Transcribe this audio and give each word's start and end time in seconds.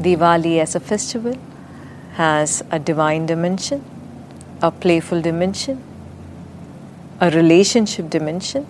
Diwali 0.00 0.58
as 0.58 0.74
a 0.74 0.80
festival 0.80 1.38
has 2.14 2.62
a 2.70 2.78
divine 2.78 3.26
dimension, 3.26 3.84
a 4.60 4.70
playful 4.70 5.20
dimension, 5.20 5.82
a 7.20 7.30
relationship 7.30 8.10
dimension, 8.10 8.66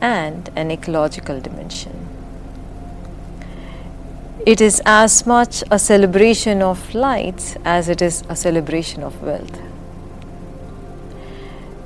and 0.00 0.50
an 0.54 0.70
ecological 0.70 1.40
dimension. 1.40 2.06
It 4.44 4.60
is 4.60 4.80
as 4.84 5.26
much 5.26 5.64
a 5.70 5.78
celebration 5.78 6.62
of 6.62 6.94
lights 6.94 7.56
as 7.64 7.88
it 7.88 8.02
is 8.02 8.22
a 8.28 8.36
celebration 8.36 9.02
of 9.02 9.20
wealth. 9.22 9.60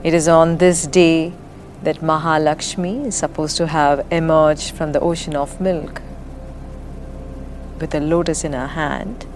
It 0.02 0.14
is 0.14 0.28
on 0.28 0.58
this 0.58 0.86
day 0.86 1.32
that 1.82 1.98
Mahalakshmi 1.98 3.06
is 3.06 3.14
supposed 3.14 3.56
to 3.58 3.68
have 3.68 4.06
emerged 4.10 4.72
from 4.72 4.92
the 4.92 5.00
ocean 5.00 5.36
of 5.36 5.60
milk 5.60 6.02
with 7.80 7.94
a 7.94 8.00
lotus 8.00 8.44
in 8.44 8.52
her 8.52 8.68
hand, 8.68 9.26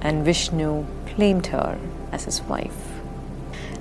and 0.00 0.24
Vishnu 0.24 0.84
claimed 1.06 1.46
her 1.48 1.78
as 2.12 2.24
his 2.24 2.42
wife. 2.42 2.96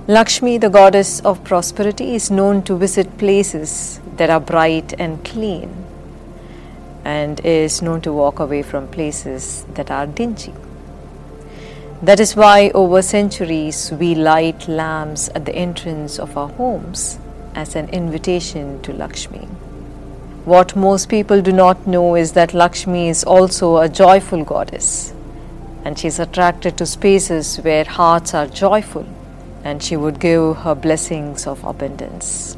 Lakshmi, 0.07 0.59
the 0.59 0.69
goddess 0.69 1.19
of 1.21 1.43
prosperity, 1.43 2.13
is 2.13 2.29
known 2.29 2.61
to 2.63 2.77
visit 2.77 3.17
places 3.17 3.99
that 4.17 4.29
are 4.29 4.39
bright 4.39 4.93
and 4.99 5.23
clean 5.25 5.85
and 7.03 7.39
is 7.45 7.81
known 7.81 8.01
to 8.01 8.11
walk 8.13 8.39
away 8.39 8.61
from 8.61 8.87
places 8.87 9.65
that 9.73 9.89
are 9.91 10.07
dingy. 10.07 10.53
That 12.01 12.19
is 12.19 12.35
why, 12.35 12.71
over 12.75 13.01
centuries, 13.01 13.91
we 13.91 14.15
light 14.15 14.67
lamps 14.67 15.29
at 15.33 15.45
the 15.45 15.55
entrance 15.55 16.19
of 16.19 16.37
our 16.37 16.49
homes 16.49 17.17
as 17.55 17.75
an 17.75 17.89
invitation 17.89 18.81
to 18.81 18.93
Lakshmi. 18.93 19.47
What 20.45 20.75
most 20.75 21.09
people 21.09 21.41
do 21.41 21.51
not 21.51 21.87
know 21.87 22.15
is 22.15 22.33
that 22.33 22.53
Lakshmi 22.53 23.09
is 23.09 23.23
also 23.23 23.77
a 23.77 23.89
joyful 23.89 24.43
goddess 24.43 25.11
and 25.83 25.97
she 25.97 26.07
is 26.07 26.19
attracted 26.19 26.77
to 26.77 26.85
spaces 26.85 27.57
where 27.57 27.83
hearts 27.83 28.35
are 28.35 28.45
joyful 28.45 29.07
and 29.63 29.81
she 29.81 29.97
would 29.97 30.19
give 30.19 30.57
her 30.57 30.75
blessings 30.75 31.47
of 31.47 31.63
abundance. 31.63 32.57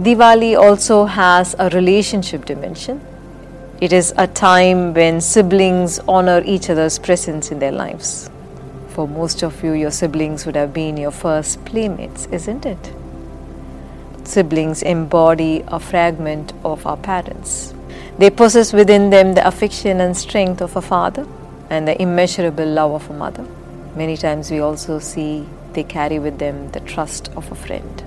Diwali 0.00 0.58
also 0.58 1.04
has 1.04 1.54
a 1.58 1.68
relationship 1.68 2.46
dimension. 2.46 3.02
It 3.82 3.92
is 3.92 4.14
a 4.16 4.26
time 4.26 4.94
when 4.94 5.20
siblings 5.20 5.98
honor 6.08 6.42
each 6.46 6.70
other's 6.70 6.98
presence 6.98 7.50
in 7.50 7.58
their 7.58 7.72
lives. 7.72 8.30
For 8.88 9.06
most 9.06 9.42
of 9.42 9.62
you, 9.62 9.72
your 9.72 9.90
siblings 9.90 10.46
would 10.46 10.56
have 10.56 10.72
been 10.72 10.96
your 10.96 11.10
first 11.10 11.62
playmates, 11.66 12.24
isn't 12.32 12.64
it? 12.64 12.94
Siblings 14.26 14.82
embody 14.82 15.62
a 15.68 15.78
fragment 15.78 16.52
of 16.64 16.86
our 16.86 16.96
parents. 16.96 17.74
They 18.18 18.30
possess 18.30 18.72
within 18.72 19.10
them 19.10 19.34
the 19.34 19.46
affection 19.46 20.00
and 20.00 20.16
strength 20.16 20.62
of 20.62 20.76
a 20.76 20.80
father 20.80 21.26
and 21.68 21.86
the 21.86 22.00
immeasurable 22.00 22.66
love 22.66 22.92
of 22.92 23.10
a 23.10 23.12
mother. 23.12 23.46
Many 23.94 24.16
times 24.16 24.50
we 24.50 24.60
also 24.60 24.98
see 24.98 25.46
they 25.74 25.84
carry 25.84 26.18
with 26.18 26.38
them 26.38 26.70
the 26.70 26.80
trust 26.80 27.30
of 27.36 27.50
a 27.52 27.54
friend. 27.54 28.02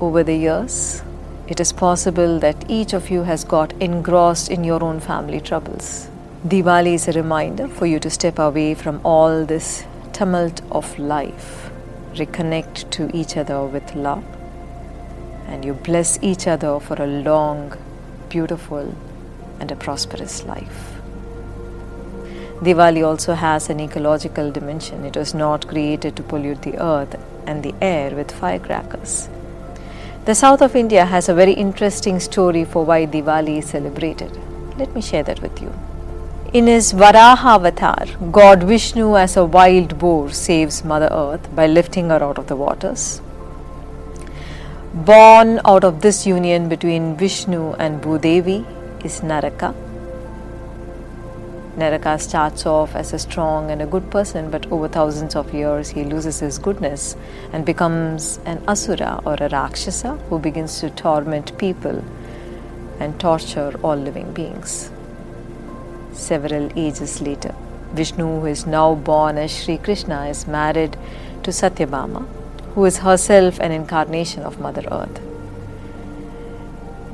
Over 0.00 0.22
the 0.22 0.36
years, 0.36 1.02
it 1.48 1.58
is 1.58 1.72
possible 1.72 2.38
that 2.40 2.64
each 2.68 2.92
of 2.92 3.10
you 3.10 3.22
has 3.22 3.44
got 3.44 3.72
engrossed 3.80 4.50
in 4.50 4.62
your 4.62 4.84
own 4.84 5.00
family 5.00 5.40
troubles. 5.40 6.08
Diwali 6.46 6.94
is 6.94 7.08
a 7.08 7.12
reminder 7.12 7.66
for 7.66 7.86
you 7.86 7.98
to 8.00 8.10
step 8.10 8.38
away 8.38 8.74
from 8.74 9.00
all 9.04 9.44
this 9.44 9.84
tumult 10.12 10.60
of 10.70 10.98
life, 10.98 11.70
reconnect 12.14 12.90
to 12.90 13.10
each 13.16 13.36
other 13.36 13.64
with 13.64 13.94
love, 13.94 14.24
and 15.46 15.64
you 15.64 15.74
bless 15.74 16.18
each 16.22 16.46
other 16.46 16.78
for 16.80 17.00
a 17.02 17.06
long, 17.06 17.72
beautiful, 18.28 18.94
and 19.60 19.70
a 19.70 19.76
prosperous 19.76 20.44
life. 20.44 20.92
Diwali 22.60 23.06
also 23.06 23.34
has 23.34 23.68
an 23.68 23.80
ecological 23.80 24.50
dimension. 24.50 25.04
It 25.04 25.16
was 25.16 25.34
not 25.34 25.68
created 25.68 26.16
to 26.16 26.22
pollute 26.22 26.62
the 26.62 26.78
earth 26.82 27.14
and 27.46 27.62
the 27.62 27.74
air 27.82 28.10
with 28.14 28.30
firecrackers. 28.32 29.28
The 30.24 30.34
south 30.34 30.62
of 30.62 30.74
India 30.74 31.04
has 31.04 31.28
a 31.28 31.34
very 31.34 31.52
interesting 31.52 32.18
story 32.18 32.64
for 32.64 32.84
why 32.84 33.06
Diwali 33.06 33.58
is 33.58 33.66
celebrated. 33.66 34.32
Let 34.78 34.94
me 34.94 35.02
share 35.02 35.22
that 35.22 35.40
with 35.42 35.60
you. 35.62 35.72
In 36.52 36.66
his 36.66 36.92
Varaha 36.92 37.56
avatar, 37.56 38.06
God 38.32 38.62
Vishnu, 38.62 39.16
as 39.16 39.36
a 39.36 39.44
wild 39.44 39.98
boar, 39.98 40.30
saves 40.30 40.84
Mother 40.84 41.08
Earth 41.12 41.54
by 41.54 41.66
lifting 41.66 42.08
her 42.08 42.22
out 42.22 42.38
of 42.38 42.46
the 42.46 42.56
waters. 42.56 43.20
Born 45.04 45.60
out 45.66 45.84
of 45.84 46.00
this 46.00 46.26
union 46.26 46.70
between 46.70 47.16
Vishnu 47.18 47.74
and 47.74 48.00
Bhudevi 48.00 48.64
is 49.04 49.22
Naraka. 49.22 49.74
Naraka 51.76 52.18
starts 52.18 52.64
off 52.64 52.96
as 52.96 53.12
a 53.12 53.18
strong 53.18 53.70
and 53.70 53.82
a 53.82 53.86
good 53.86 54.10
person, 54.10 54.50
but 54.50 54.64
over 54.72 54.88
thousands 54.88 55.36
of 55.36 55.52
years 55.52 55.90
he 55.90 56.02
loses 56.02 56.40
his 56.40 56.58
goodness 56.58 57.14
and 57.52 57.66
becomes 57.66 58.40
an 58.46 58.64
asura 58.66 59.20
or 59.26 59.34
a 59.34 59.50
rakshasa 59.50 60.16
who 60.30 60.38
begins 60.38 60.80
to 60.80 60.88
torment 60.88 61.58
people 61.58 62.02
and 62.98 63.20
torture 63.20 63.78
all 63.82 63.96
living 63.96 64.32
beings. 64.32 64.90
Several 66.14 66.70
ages 66.74 67.20
later, 67.20 67.54
Vishnu, 67.92 68.40
who 68.40 68.46
is 68.46 68.64
now 68.66 68.94
born 68.94 69.36
as 69.36 69.54
Sri 69.54 69.76
Krishna, 69.76 70.24
is 70.24 70.46
married 70.46 70.96
to 71.42 71.50
Satyabhama, 71.50 72.26
who 72.76 72.84
is 72.84 72.98
herself 72.98 73.58
an 73.58 73.72
incarnation 73.72 74.42
of 74.42 74.60
Mother 74.60 74.82
Earth. 74.92 75.18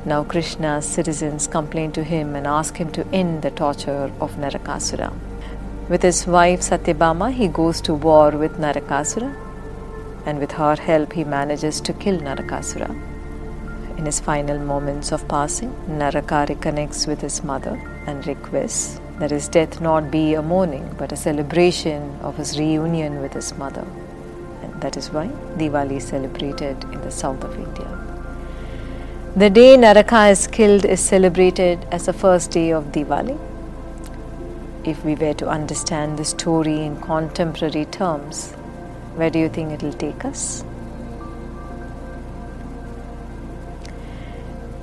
Now 0.05 0.25
Krishna's 0.25 0.85
citizens 0.85 1.47
complain 1.47 1.93
to 1.93 2.03
him 2.03 2.35
and 2.35 2.45
ask 2.45 2.75
him 2.75 2.91
to 2.91 3.07
end 3.13 3.43
the 3.43 3.51
torture 3.51 4.11
of 4.19 4.35
Narakasura. 4.35 5.13
With 5.87 6.01
his 6.01 6.27
wife 6.27 6.59
Satyabhama, 6.59 7.31
he 7.31 7.47
goes 7.47 7.79
to 7.83 7.93
war 7.93 8.31
with 8.31 8.59
Narakasura, 8.59 9.33
and 10.25 10.39
with 10.39 10.51
her 10.51 10.75
help, 10.75 11.13
he 11.13 11.23
manages 11.23 11.79
to 11.79 11.93
kill 11.93 12.19
Narakasura. 12.19 12.91
In 13.97 14.05
his 14.05 14.19
final 14.19 14.59
moments 14.59 15.13
of 15.13 15.25
passing, 15.29 15.73
Naraka 15.87 16.45
reconnects 16.49 17.07
with 17.07 17.21
his 17.21 17.41
mother 17.41 17.79
and 18.05 18.27
requests 18.27 18.99
that 19.19 19.31
his 19.31 19.47
death 19.47 19.79
not 19.79 20.11
be 20.11 20.33
a 20.33 20.41
mourning 20.41 20.93
but 20.97 21.13
a 21.13 21.15
celebration 21.15 22.17
of 22.21 22.35
his 22.35 22.59
reunion 22.59 23.21
with 23.21 23.31
his 23.31 23.57
mother. 23.57 23.87
That 24.83 24.97
is 24.97 25.11
why 25.11 25.27
Diwali 25.57 25.97
is 25.97 26.07
celebrated 26.07 26.83
in 26.91 26.99
the 27.01 27.09
south 27.09 27.43
of 27.45 27.55
India. 27.57 27.89
The 29.37 29.49
day 29.49 29.77
Naraka 29.77 30.27
is 30.27 30.45
killed 30.45 30.83
is 30.83 30.99
celebrated 30.99 31.85
as 31.89 32.07
the 32.07 32.11
first 32.11 32.51
day 32.51 32.71
of 32.71 32.91
Diwali. 32.91 33.37
If 34.83 35.05
we 35.05 35.15
were 35.15 35.33
to 35.35 35.47
understand 35.47 36.19
the 36.19 36.25
story 36.25 36.75
in 36.85 36.97
contemporary 36.99 37.85
terms, 37.85 38.51
where 39.15 39.29
do 39.29 39.39
you 39.39 39.47
think 39.47 39.71
it 39.71 39.83
will 39.83 39.93
take 39.93 40.25
us? 40.25 40.65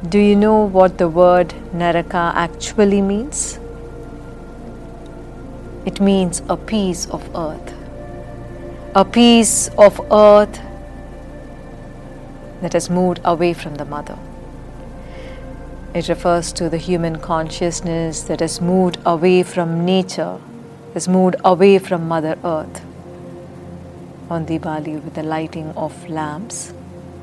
Do 0.08 0.18
you 0.18 0.34
know 0.34 0.64
what 0.78 0.96
the 0.96 1.10
word 1.10 1.52
Naraka 1.74 2.32
actually 2.46 3.02
means? 3.02 3.58
It 5.84 6.00
means 6.00 6.42
a 6.48 6.56
piece 6.56 7.06
of 7.10 7.28
earth. 7.36 7.74
A 8.92 9.04
piece 9.04 9.68
of 9.78 10.00
earth 10.10 10.60
that 12.60 12.72
has 12.72 12.90
moved 12.90 13.20
away 13.24 13.52
from 13.52 13.76
the 13.76 13.84
mother. 13.84 14.18
It 15.94 16.08
refers 16.08 16.52
to 16.54 16.68
the 16.68 16.76
human 16.76 17.20
consciousness 17.20 18.22
that 18.22 18.40
has 18.40 18.60
moved 18.60 18.98
away 19.06 19.44
from 19.44 19.84
nature, 19.84 20.40
has 20.94 21.06
moved 21.06 21.36
away 21.44 21.78
from 21.78 22.08
Mother 22.08 22.36
Earth. 22.42 22.82
On 24.28 24.44
Diwali, 24.44 25.00
with 25.00 25.14
the 25.14 25.22
lighting 25.22 25.70
of 25.76 26.08
lamps, 26.08 26.74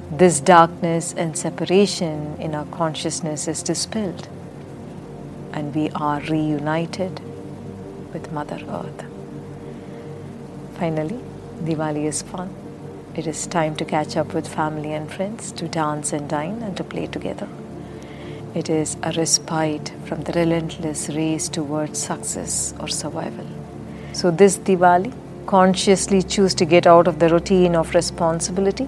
this 0.09 0.39
darkness 0.39 1.13
and 1.17 1.37
separation 1.37 2.37
in 2.39 2.55
our 2.55 2.65
consciousness 2.67 3.45
is 3.45 3.61
dispelled, 3.61 4.29
and 5.51 5.75
we 5.75 5.89
are 5.89 6.21
reunited 6.21 7.19
with 8.13 8.31
Mother 8.31 8.61
Earth. 8.69 9.03
Finally, 10.79 11.19
Diwali 11.63 12.05
is 12.05 12.21
fun. 12.21 12.53
It 13.15 13.25
is 13.25 13.47
time 13.47 13.75
to 13.77 13.85
catch 13.85 14.15
up 14.15 14.33
with 14.33 14.47
family 14.47 14.93
and 14.93 15.11
friends, 15.11 15.51
to 15.53 15.67
dance 15.67 16.13
and 16.13 16.29
dine, 16.29 16.61
and 16.61 16.77
to 16.77 16.83
play 16.83 17.07
together. 17.07 17.47
It 18.53 18.69
is 18.69 18.95
a 19.01 19.11
respite 19.11 19.91
from 20.05 20.21
the 20.21 20.33
relentless 20.33 21.09
race 21.09 21.49
towards 21.49 21.99
success 21.99 22.73
or 22.79 22.87
survival. 22.87 23.47
So, 24.13 24.29
this 24.31 24.57
Diwali, 24.57 25.13
consciously 25.47 26.21
choose 26.21 26.53
to 26.55 26.65
get 26.65 26.85
out 26.85 27.07
of 27.07 27.19
the 27.19 27.29
routine 27.29 27.75
of 27.75 27.95
responsibility 27.95 28.87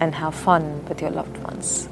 and 0.00 0.14
have 0.14 0.34
fun 0.34 0.84
with 0.86 1.00
your 1.00 1.10
loved 1.10 1.38
ones. 1.38 1.88